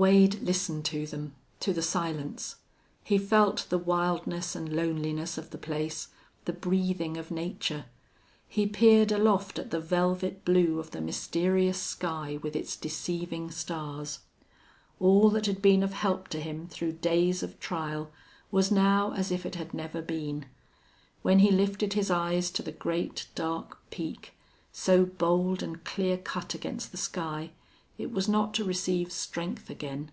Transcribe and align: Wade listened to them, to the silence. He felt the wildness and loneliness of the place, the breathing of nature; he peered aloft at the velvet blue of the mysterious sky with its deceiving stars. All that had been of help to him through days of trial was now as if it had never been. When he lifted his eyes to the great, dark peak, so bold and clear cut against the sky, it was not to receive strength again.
Wade 0.00 0.40
listened 0.42 0.86
to 0.86 1.06
them, 1.06 1.34
to 1.60 1.74
the 1.74 1.82
silence. 1.82 2.56
He 3.04 3.18
felt 3.18 3.66
the 3.68 3.76
wildness 3.76 4.56
and 4.56 4.72
loneliness 4.74 5.36
of 5.36 5.50
the 5.50 5.58
place, 5.58 6.08
the 6.46 6.54
breathing 6.54 7.18
of 7.18 7.30
nature; 7.30 7.84
he 8.48 8.64
peered 8.66 9.12
aloft 9.12 9.58
at 9.58 9.70
the 9.70 9.78
velvet 9.78 10.42
blue 10.42 10.78
of 10.78 10.92
the 10.92 11.02
mysterious 11.02 11.76
sky 11.78 12.38
with 12.40 12.56
its 12.56 12.76
deceiving 12.76 13.50
stars. 13.50 14.20
All 14.98 15.28
that 15.28 15.44
had 15.44 15.60
been 15.60 15.82
of 15.82 15.92
help 15.92 16.28
to 16.28 16.40
him 16.40 16.66
through 16.66 16.92
days 16.92 17.42
of 17.42 17.60
trial 17.60 18.10
was 18.50 18.72
now 18.72 19.12
as 19.12 19.30
if 19.30 19.44
it 19.44 19.56
had 19.56 19.74
never 19.74 20.00
been. 20.00 20.46
When 21.20 21.40
he 21.40 21.50
lifted 21.50 21.92
his 21.92 22.10
eyes 22.10 22.50
to 22.52 22.62
the 22.62 22.72
great, 22.72 23.26
dark 23.34 23.76
peak, 23.90 24.32
so 24.72 25.04
bold 25.04 25.62
and 25.62 25.84
clear 25.84 26.16
cut 26.16 26.54
against 26.54 26.90
the 26.90 26.96
sky, 26.96 27.50
it 27.98 28.10
was 28.10 28.26
not 28.26 28.54
to 28.54 28.64
receive 28.64 29.12
strength 29.12 29.68
again. 29.68 30.10